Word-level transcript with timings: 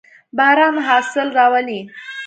باران 0.37 0.75
حاصل 0.87 1.27
راولي. 1.37 1.79